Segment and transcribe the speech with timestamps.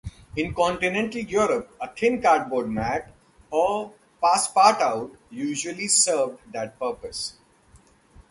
[0.35, 3.13] In continental Europe, a thin cardboard mat
[3.51, 7.37] or "passepartout" usually served that purpose.